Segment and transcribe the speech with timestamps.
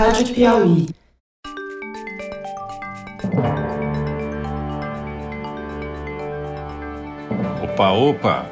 [0.00, 0.86] Rádio Piauí.
[7.62, 8.46] Opa, opa!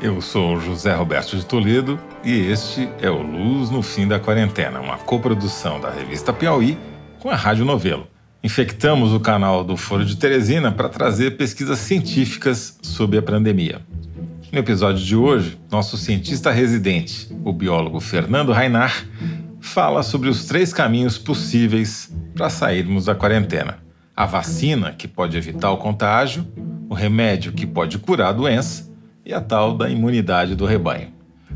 [0.00, 4.80] Eu sou José Roberto de Toledo e este é o Luz no Fim da Quarentena,
[4.80, 6.78] uma coprodução da revista Piauí
[7.20, 8.06] com a Rádio Novelo.
[8.42, 13.82] Infectamos o canal do Foro de Teresina para trazer pesquisas científicas sobre a pandemia.
[14.54, 19.04] No episódio de hoje, nosso cientista residente, o biólogo Fernando Rainar,
[19.74, 23.78] fala sobre os três caminhos possíveis para sairmos da quarentena:
[24.16, 26.46] a vacina, que pode evitar o contágio,
[26.88, 28.88] o remédio, que pode curar a doença,
[29.26, 31.08] e a tal da imunidade do rebanho.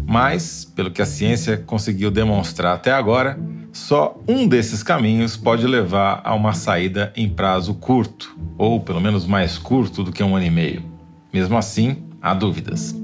[0.04, 3.38] Mas, pelo que a ciência conseguiu demonstrar até agora,
[3.72, 9.26] só um desses caminhos pode levar a uma saída em prazo curto, ou pelo menos
[9.26, 10.82] mais curto do que um ano e meio.
[11.32, 12.96] Mesmo assim, há dúvidas.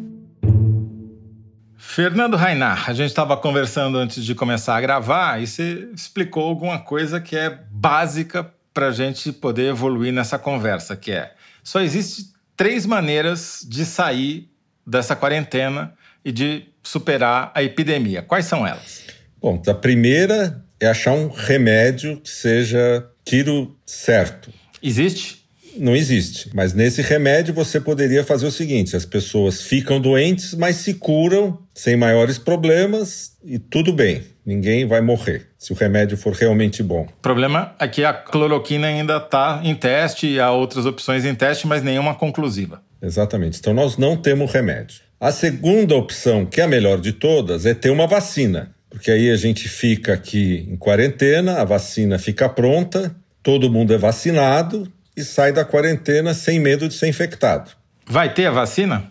[1.94, 6.76] Fernando Rainar, a gente estava conversando antes de começar a gravar e você explicou alguma
[6.76, 11.30] coisa que é básica para a gente poder evoluir nessa conversa, que é
[11.62, 14.50] só existe três maneiras de sair
[14.84, 18.22] dessa quarentena e de superar a epidemia.
[18.22, 19.04] Quais são elas?
[19.40, 24.52] Bom, a primeira é achar um remédio que seja tiro certo.
[24.82, 25.43] Existe?
[25.78, 26.50] Não existe.
[26.54, 31.58] Mas nesse remédio você poderia fazer o seguinte: as pessoas ficam doentes, mas se curam
[31.74, 34.22] sem maiores problemas e tudo bem.
[34.44, 37.02] Ninguém vai morrer se o remédio for realmente bom.
[37.02, 41.34] O problema é que a cloroquina ainda está em teste e há outras opções em
[41.34, 42.82] teste, mas nenhuma conclusiva.
[43.00, 43.58] Exatamente.
[43.58, 45.00] Então nós não temos remédio.
[45.18, 48.74] A segunda opção, que é a melhor de todas, é ter uma vacina.
[48.90, 53.98] Porque aí a gente fica aqui em quarentena, a vacina fica pronta, todo mundo é
[53.98, 57.70] vacinado, e sai da quarentena sem medo de ser infectado.
[58.06, 59.10] Vai ter a vacina?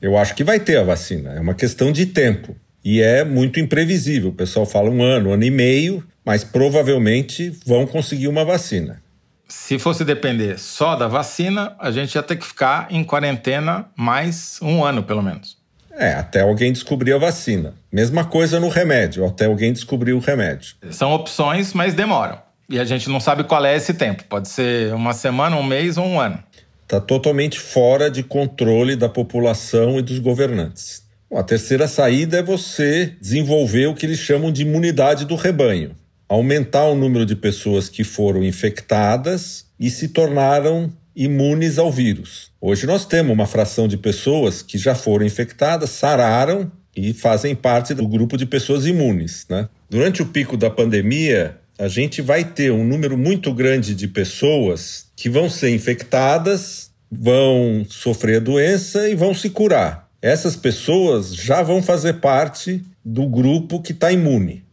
[0.00, 1.32] Eu acho que vai ter a vacina.
[1.32, 2.56] É uma questão de tempo.
[2.84, 4.30] E é muito imprevisível.
[4.30, 9.02] O pessoal fala um ano, um ano e meio, mas provavelmente vão conseguir uma vacina.
[9.48, 14.58] Se fosse depender só da vacina, a gente ia ter que ficar em quarentena mais
[14.60, 15.56] um ano, pelo menos.
[15.92, 17.74] É, até alguém descobrir a vacina.
[17.92, 20.74] Mesma coisa no remédio, até alguém descobrir o remédio.
[20.90, 22.38] São opções, mas demoram.
[22.68, 24.24] E a gente não sabe qual é esse tempo.
[24.24, 26.42] Pode ser uma semana, um mês ou um ano.
[26.82, 31.02] Está totalmente fora de controle da população e dos governantes.
[31.30, 35.92] Bom, a terceira saída é você desenvolver o que eles chamam de imunidade do rebanho.
[36.28, 42.50] Aumentar o número de pessoas que foram infectadas e se tornaram imunes ao vírus.
[42.60, 47.94] Hoje nós temos uma fração de pessoas que já foram infectadas, sararam e fazem parte
[47.94, 49.46] do grupo de pessoas imunes.
[49.48, 49.68] Né?
[49.88, 55.06] Durante o pico da pandemia, a gente vai ter um número muito grande de pessoas
[55.16, 60.08] que vão ser infectadas, vão sofrer a doença e vão se curar.
[60.22, 64.64] Essas pessoas já vão fazer parte do grupo que está imune.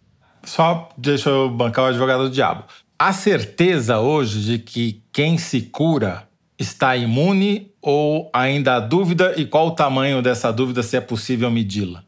[0.44, 2.64] Só deixa eu bancar o advogado do diabo.
[2.98, 9.46] Há certeza hoje de que quem se cura está imune ou ainda há dúvida e
[9.46, 12.04] qual o tamanho dessa dúvida, se é possível medi-la?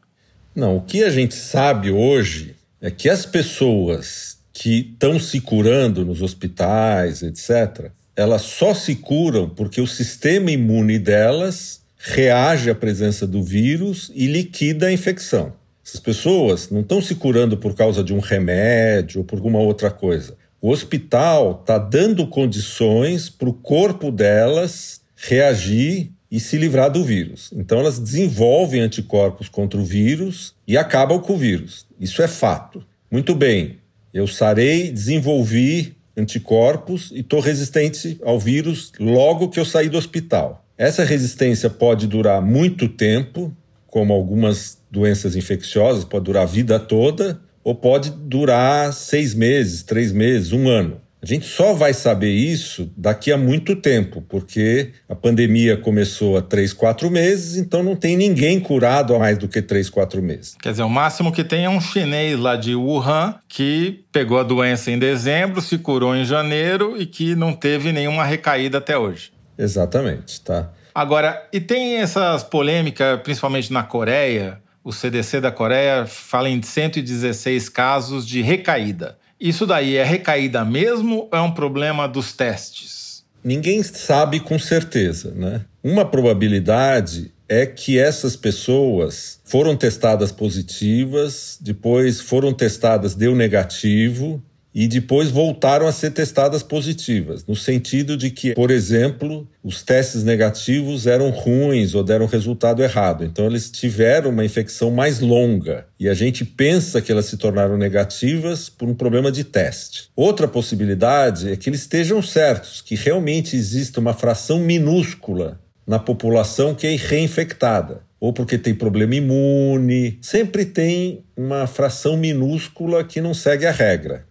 [0.54, 6.04] Não, o que a gente sabe hoje é que as pessoas que estão se curando
[6.04, 13.26] nos hospitais, etc., elas só se curam porque o sistema imune delas reage à presença
[13.26, 15.52] do vírus e liquida a infecção.
[15.84, 19.90] Essas pessoas não estão se curando por causa de um remédio ou por alguma outra
[19.90, 20.36] coisa.
[20.60, 27.50] O hospital está dando condições para o corpo delas reagir e se livrar do vírus.
[27.54, 31.86] Então elas desenvolvem anticorpos contra o vírus e acabam com o vírus.
[32.00, 32.84] Isso é fato.
[33.10, 33.78] Muito bem,
[34.14, 40.64] eu sarei, desenvolvi anticorpos e estou resistente ao vírus logo que eu saí do hospital.
[40.78, 43.52] Essa resistência pode durar muito tempo,
[43.88, 50.12] como algumas doenças infecciosas, pode durar a vida toda, ou pode durar seis meses, três
[50.12, 51.00] meses, um ano.
[51.24, 56.42] A gente só vai saber isso daqui a muito tempo, porque a pandemia começou há
[56.42, 60.54] três, quatro meses, então não tem ninguém curado há mais do que três, quatro meses.
[60.60, 64.42] Quer dizer, o máximo que tem é um chinês lá de Wuhan que pegou a
[64.42, 69.32] doença em dezembro, se curou em janeiro e que não teve nenhuma recaída até hoje.
[69.56, 70.72] Exatamente, tá?
[70.94, 77.70] Agora, e tem essas polêmicas, principalmente na Coreia, o CDC da Coreia fala em 116
[77.70, 79.16] casos de recaída.
[79.44, 83.26] Isso daí é recaída mesmo ou é um problema dos testes?
[83.44, 85.66] Ninguém sabe com certeza, né?
[85.82, 94.42] Uma probabilidade é que essas pessoas foram testadas positivas, depois foram testadas, deu negativo,
[94.74, 100.24] e depois voltaram a ser testadas positivas, no sentido de que, por exemplo, os testes
[100.24, 103.24] negativos eram ruins ou deram resultado errado.
[103.24, 107.76] Então, eles tiveram uma infecção mais longa e a gente pensa que elas se tornaram
[107.76, 110.08] negativas por um problema de teste.
[110.16, 116.74] Outra possibilidade é que eles estejam certos, que realmente existe uma fração minúscula na população
[116.74, 123.34] que é reinfectada ou porque tem problema imune, sempre tem uma fração minúscula que não
[123.34, 124.24] segue a regra.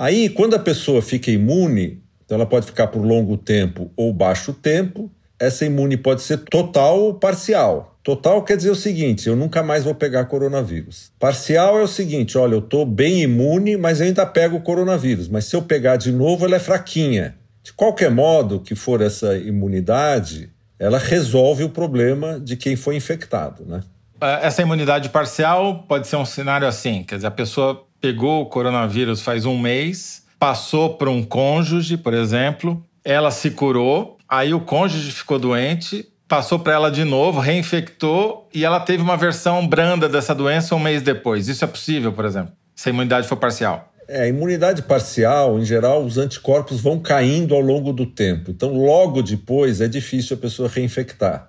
[0.00, 4.54] Aí, quando a pessoa fica imune, então ela pode ficar por longo tempo ou baixo
[4.54, 7.98] tempo, essa imune pode ser total ou parcial.
[8.02, 11.12] Total quer dizer o seguinte: eu nunca mais vou pegar coronavírus.
[11.18, 15.28] Parcial é o seguinte: olha, eu estou bem imune, mas ainda pego o coronavírus.
[15.28, 17.36] Mas se eu pegar de novo, ela é fraquinha.
[17.62, 20.48] De qualquer modo que for essa imunidade,
[20.78, 23.82] ela resolve o problema de quem foi infectado, né?
[24.18, 28.46] É, essa imunidade parcial pode ser um cenário assim, quer dizer, a pessoa pegou o
[28.46, 34.60] coronavírus faz um mês, passou para um cônjuge, por exemplo, ela se curou, aí o
[34.60, 40.08] cônjuge ficou doente, passou para ela de novo, reinfectou e ela teve uma versão branda
[40.08, 41.48] dessa doença um mês depois.
[41.48, 43.92] Isso é possível, por exemplo, se a imunidade for parcial?
[44.08, 48.50] É, a imunidade parcial, em geral, os anticorpos vão caindo ao longo do tempo.
[48.50, 51.48] Então, logo depois, é difícil a pessoa reinfectar.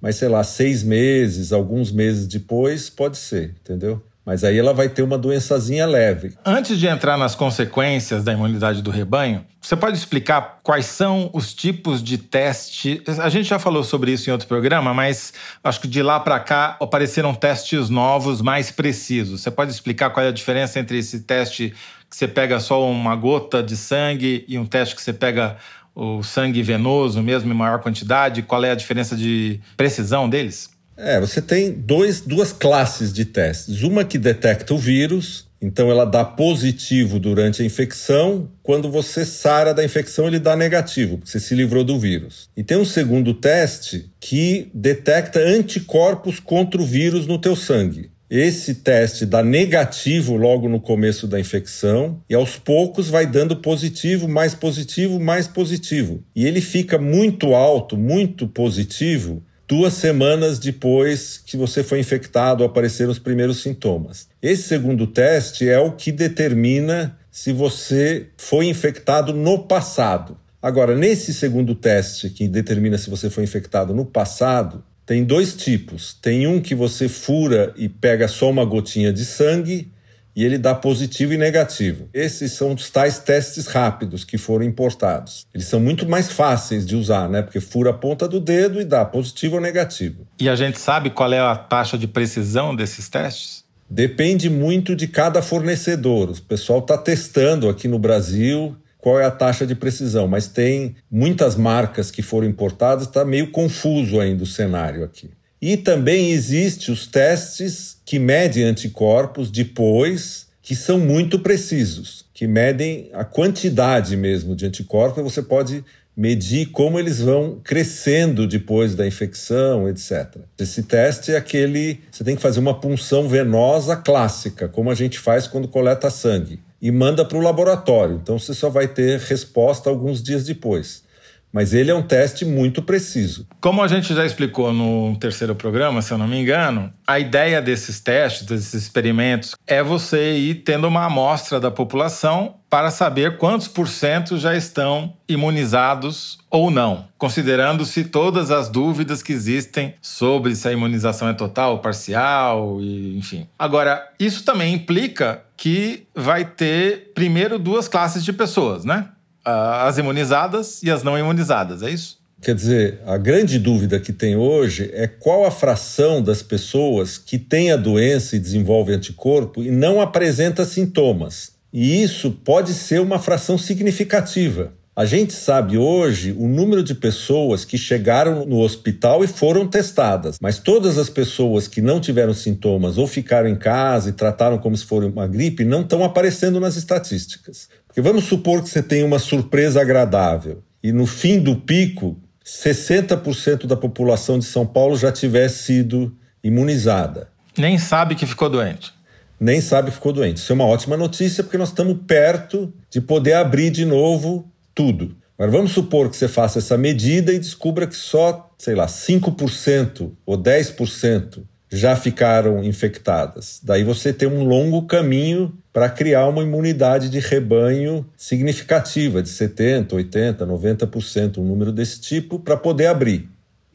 [0.00, 4.02] Mas, sei lá, seis meses, alguns meses depois, pode ser, entendeu?
[4.24, 6.34] Mas aí ela vai ter uma doençazinha leve.
[6.44, 11.52] Antes de entrar nas consequências da imunidade do rebanho, você pode explicar quais são os
[11.52, 13.02] tipos de teste?
[13.20, 15.32] A gente já falou sobre isso em outro programa, mas
[15.62, 19.42] acho que de lá para cá apareceram testes novos mais precisos.
[19.42, 21.74] Você pode explicar qual é a diferença entre esse teste
[22.08, 25.56] que você pega só uma gota de sangue e um teste que você pega
[25.94, 28.42] o sangue venoso mesmo em maior quantidade?
[28.42, 30.71] Qual é a diferença de precisão deles?
[31.04, 33.82] É, você tem dois, duas classes de testes.
[33.82, 38.48] Uma que detecta o vírus, então ela dá positivo durante a infecção.
[38.62, 42.48] Quando você sara da infecção, ele dá negativo, porque você se livrou do vírus.
[42.56, 48.08] E tem um segundo teste que detecta anticorpos contra o vírus no teu sangue.
[48.30, 54.28] Esse teste dá negativo logo no começo da infecção e aos poucos vai dando positivo,
[54.28, 56.22] mais positivo, mais positivo.
[56.34, 63.10] E ele fica muito alto, muito positivo duas semanas depois que você foi infectado, apareceram
[63.10, 64.28] os primeiros sintomas.
[64.42, 70.36] Esse segundo teste é o que determina se você foi infectado no passado.
[70.60, 76.12] Agora, nesse segundo teste que determina se você foi infectado no passado, tem dois tipos.
[76.20, 79.90] Tem um que você fura e pega só uma gotinha de sangue,
[80.34, 82.08] e ele dá positivo e negativo.
[82.12, 85.46] Esses são os tais testes rápidos que foram importados.
[85.54, 87.42] Eles são muito mais fáceis de usar, né?
[87.42, 90.26] Porque fura a ponta do dedo e dá positivo ou negativo.
[90.40, 93.64] E a gente sabe qual é a taxa de precisão desses testes?
[93.88, 96.30] Depende muito de cada fornecedor.
[96.30, 100.94] O pessoal está testando aqui no Brasil qual é a taxa de precisão, mas tem
[101.10, 105.28] muitas marcas que foram importadas, está meio confuso ainda o cenário aqui.
[105.62, 113.08] E também existe os testes que medem anticorpos depois, que são muito precisos, que medem
[113.12, 115.22] a quantidade mesmo de anticorpos.
[115.22, 115.84] Você pode
[116.16, 120.38] medir como eles vão crescendo depois da infecção, etc.
[120.58, 125.16] Esse teste é aquele, você tem que fazer uma punção venosa clássica, como a gente
[125.16, 128.18] faz quando coleta sangue, e manda para o laboratório.
[128.20, 131.04] Então você só vai ter resposta alguns dias depois
[131.52, 133.46] mas ele é um teste muito preciso.
[133.60, 137.60] Como a gente já explicou no terceiro programa, se eu não me engano, a ideia
[137.60, 143.68] desses testes, desses experimentos, é você ir tendo uma amostra da população para saber quantos
[143.68, 150.66] por cento já estão imunizados ou não, considerando-se todas as dúvidas que existem sobre se
[150.66, 153.46] a imunização é total ou parcial, e, enfim.
[153.58, 159.08] Agora, isso também implica que vai ter primeiro duas classes de pessoas, né?
[159.44, 162.20] As imunizadas e as não imunizadas, é isso?
[162.40, 167.38] Quer dizer, a grande dúvida que tem hoje é qual a fração das pessoas que
[167.38, 171.52] tem a doença e desenvolve anticorpo e não apresenta sintomas.
[171.72, 174.72] E isso pode ser uma fração significativa.
[174.94, 180.36] A gente sabe hoje o número de pessoas que chegaram no hospital e foram testadas,
[180.38, 184.76] mas todas as pessoas que não tiveram sintomas ou ficaram em casa e trataram como
[184.76, 187.70] se fosse uma gripe não estão aparecendo nas estatísticas.
[187.92, 193.66] Porque vamos supor que você tem uma surpresa agradável e no fim do pico, 60%
[193.66, 197.28] da população de São Paulo já tivesse sido imunizada.
[197.56, 198.94] Nem sabe que ficou doente.
[199.38, 200.38] Nem sabe que ficou doente.
[200.38, 205.14] Isso é uma ótima notícia porque nós estamos perto de poder abrir de novo tudo.
[205.36, 210.12] Agora vamos supor que você faça essa medida e descubra que só, sei lá, 5%
[210.24, 213.58] ou 10% já ficaram infectadas.
[213.62, 219.88] Daí você tem um longo caminho para criar uma imunidade de rebanho significativa, de 70%,
[219.88, 223.26] 80%, 90%, um número desse tipo, para poder abrir.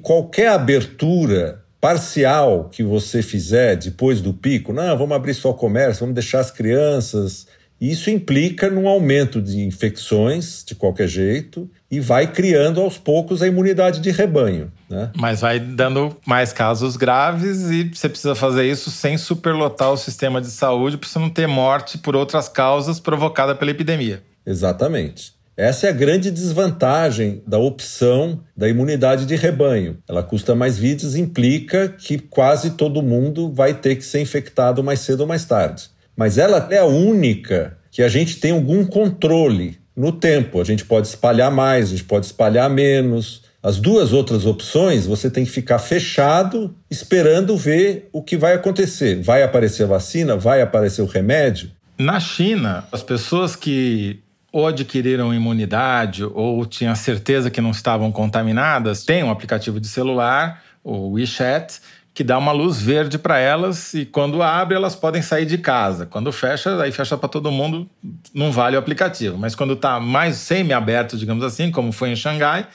[0.02, 6.02] Qualquer abertura parcial que você fizer depois do pico, não, vamos abrir só o comércio,
[6.02, 7.48] vamos deixar as crianças.
[7.80, 13.48] Isso implica num aumento de infecções, de qualquer jeito, e vai criando aos poucos a
[13.48, 14.72] imunidade de rebanho.
[14.90, 15.12] Né?
[15.16, 20.42] Mas vai dando mais casos graves e você precisa fazer isso sem superlotar o sistema
[20.42, 24.24] de saúde para você não ter morte por outras causas provocada pela epidemia.
[24.46, 25.38] Exatamente.
[25.58, 29.98] Essa é a grande desvantagem da opção da imunidade de rebanho.
[30.08, 35.00] Ela custa mais vidas, implica que quase todo mundo vai ter que ser infectado mais
[35.00, 35.90] cedo ou mais tarde.
[36.18, 40.60] Mas ela é a única que a gente tem algum controle no tempo.
[40.60, 43.44] A gente pode espalhar mais, a gente pode espalhar menos.
[43.62, 49.22] As duas outras opções, você tem que ficar fechado, esperando ver o que vai acontecer.
[49.22, 50.36] Vai aparecer a vacina?
[50.36, 51.72] Vai aparecer o remédio?
[51.98, 54.20] Na China, as pessoas que
[54.52, 60.64] ou adquiriram imunidade ou tinham certeza que não estavam contaminadas têm um aplicativo de celular,
[60.84, 61.80] o WeChat,
[62.18, 66.08] que dá uma luz verde para elas e quando abre elas podem sair de casa.
[66.08, 67.88] Quando fecha, aí fecha para todo mundo,
[68.34, 69.38] não vale o aplicativo.
[69.38, 72.66] Mas quando está mais semi-aberto, digamos assim, como foi em Xangai,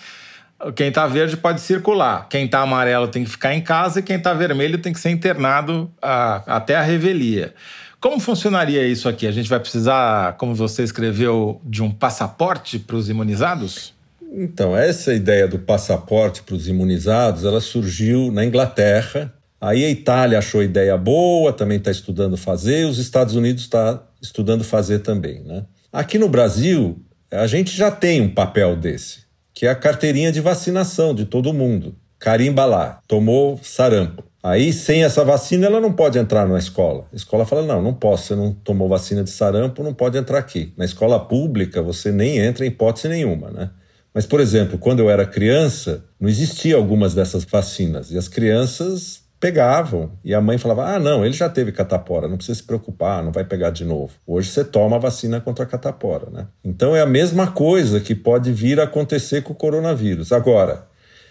[0.77, 2.29] quem está verde pode circular.
[2.29, 5.11] Quem está amarelo tem que ficar em casa e quem está vermelho tem que ser
[5.11, 7.53] internado a, até a revelia.
[7.99, 9.27] Como funcionaria isso aqui?
[9.27, 13.93] A gente vai precisar, como você escreveu, de um passaporte para os imunizados?
[14.35, 19.31] Então, essa ideia do passaporte para os imunizados, ela surgiu na Inglaterra.
[19.61, 24.03] Aí a Itália achou a ideia boa, também está estudando fazer, os Estados Unidos está
[24.23, 25.43] estudando fazer também.
[25.43, 25.65] Né?
[25.93, 26.99] Aqui no Brasil,
[27.31, 29.21] a gente já tem um papel desse,
[29.53, 31.95] que é a carteirinha de vacinação de todo mundo.
[32.19, 34.25] Carimba lá, tomou sarampo.
[34.43, 37.07] Aí, sem essa vacina, ela não pode entrar na escola.
[37.13, 40.39] A escola fala: não, não posso, você não tomou vacina de sarampo, não pode entrar
[40.39, 40.73] aqui.
[40.77, 43.71] Na escola pública, você nem entra em hipótese nenhuma, né?
[44.15, 49.23] Mas, por exemplo, quando eu era criança, não existia algumas dessas vacinas e as crianças
[49.41, 53.25] pegavam e a mãe falava: "Ah, não, ele já teve catapora, não precisa se preocupar,
[53.25, 54.13] não vai pegar de novo".
[54.27, 56.47] Hoje você toma a vacina contra a catapora, né?
[56.63, 60.31] Então é a mesma coisa que pode vir a acontecer com o coronavírus.
[60.31, 60.87] Agora,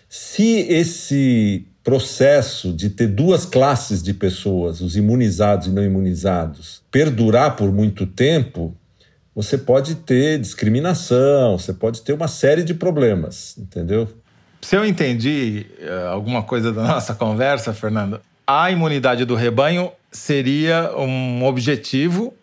[0.10, 7.56] se esse processo de ter duas classes de pessoas, os imunizados e não imunizados, perdurar
[7.56, 8.76] por muito tempo,
[9.42, 14.08] você pode ter discriminação, você pode ter uma série de problemas, entendeu?
[14.62, 20.92] Se eu entendi uh, alguma coisa da nossa conversa, Fernando, a imunidade do rebanho seria
[20.96, 22.34] um objetivo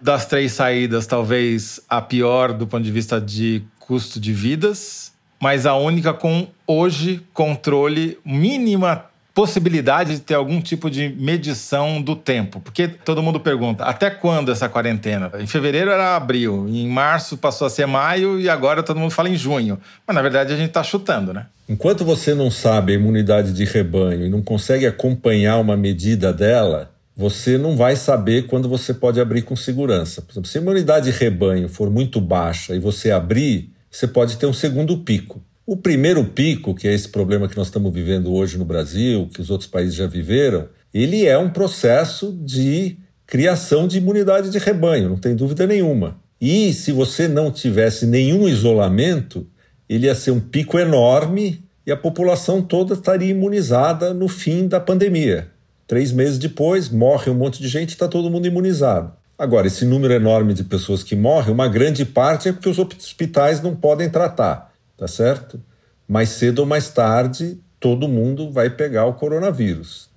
[0.00, 5.66] das três saídas, talvez a pior do ponto de vista de custo de vidas, mas
[5.66, 9.09] a única com hoje controle mínima
[9.40, 12.60] possibilidade de ter algum tipo de medição do tempo.
[12.60, 15.32] Porque todo mundo pergunta, até quando essa quarentena?
[15.38, 19.30] Em fevereiro era abril, em março passou a ser maio e agora todo mundo fala
[19.30, 19.80] em junho.
[20.06, 21.46] Mas na verdade a gente está chutando, né?
[21.66, 26.90] Enquanto você não sabe a imunidade de rebanho e não consegue acompanhar uma medida dela,
[27.16, 30.20] você não vai saber quando você pode abrir com segurança.
[30.20, 34.36] Por exemplo, se a imunidade de rebanho for muito baixa e você abrir, você pode
[34.36, 35.40] ter um segundo pico.
[35.70, 39.40] O primeiro pico, que é esse problema que nós estamos vivendo hoje no Brasil, que
[39.40, 45.08] os outros países já viveram, ele é um processo de criação de imunidade de rebanho,
[45.08, 46.18] não tem dúvida nenhuma.
[46.40, 49.46] E se você não tivesse nenhum isolamento,
[49.88, 54.80] ele ia ser um pico enorme e a população toda estaria imunizada no fim da
[54.80, 55.52] pandemia.
[55.86, 59.12] Três meses depois, morre um monte de gente e está todo mundo imunizado.
[59.38, 63.62] Agora, esse número enorme de pessoas que morrem, uma grande parte é porque os hospitais
[63.62, 64.69] não podem tratar
[65.00, 65.58] tá certo?
[66.06, 70.10] Mais cedo ou mais tarde, todo mundo vai pegar o coronavírus.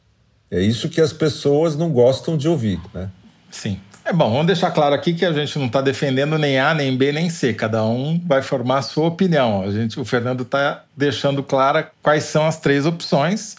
[0.51, 3.09] É isso que as pessoas não gostam de ouvir, né?
[3.49, 3.79] Sim.
[4.05, 6.95] É bom, vamos deixar claro aqui que a gente não está defendendo nem A, nem
[6.95, 7.53] B, nem C.
[7.53, 9.63] Cada um vai formar a sua opinião.
[9.63, 13.55] A gente, o Fernando está deixando clara quais são as três opções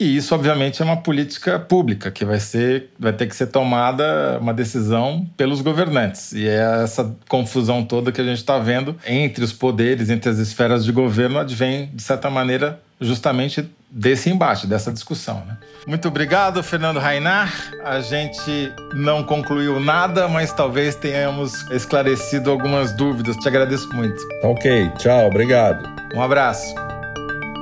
[0.00, 4.38] e isso, obviamente, é uma política pública que vai, ser, vai ter que ser tomada
[4.40, 6.32] uma decisão pelos governantes.
[6.32, 10.38] E é essa confusão toda que a gente está vendo entre os poderes, entre as
[10.38, 15.42] esferas de governo, advém, de certa maneira, justamente desse embate, dessa discussão.
[15.46, 15.56] Né?
[15.86, 17.52] Muito obrigado, Fernando Rainar.
[17.84, 23.36] A gente não concluiu nada, mas talvez tenhamos esclarecido algumas dúvidas.
[23.36, 24.20] Te agradeço muito.
[24.42, 25.88] Ok, tchau, obrigado.
[26.14, 26.74] Um abraço.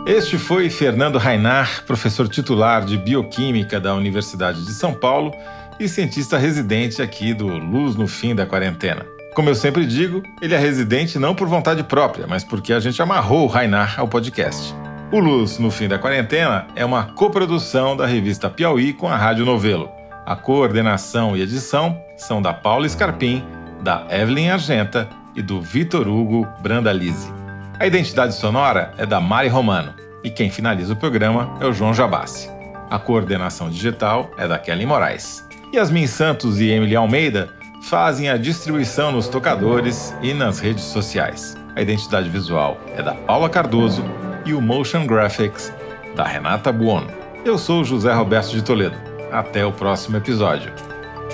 [0.06, 5.32] Este foi Fernando Rainar, professor titular de Bioquímica da Universidade de São Paulo
[5.80, 9.04] e cientista residente aqui do Luz no Fim da Quarentena.
[9.34, 13.02] Como eu sempre digo, ele é residente não por vontade própria, mas porque a gente
[13.02, 14.72] amarrou o Rainar ao podcast.
[15.12, 19.46] O Luz no Fim da Quarentena é uma coprodução da revista Piauí com a Rádio
[19.46, 19.88] Novelo.
[20.26, 23.44] A coordenação e edição são da Paula Scarpim,
[23.84, 27.32] da Evelyn Argenta e do Vitor Hugo Brandalize.
[27.78, 29.94] A identidade sonora é da Mari Romano
[30.24, 32.50] e quem finaliza o programa é o João Jabassi.
[32.90, 35.46] A coordenação digital é da Kelly Moraes.
[35.72, 37.48] Yasmin Santos e Emily Almeida
[37.84, 41.56] fazem a distribuição nos tocadores e nas redes sociais.
[41.76, 44.02] A identidade visual é da Paula Cardoso
[44.46, 45.72] e o Motion Graphics
[46.14, 47.08] da Renata Buono.
[47.44, 48.96] Eu sou José Roberto de Toledo.
[49.32, 50.72] Até o próximo episódio.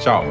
[0.01, 0.25] Tchau!